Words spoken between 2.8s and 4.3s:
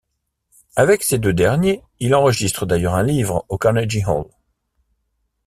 un live au Carnegie Hall.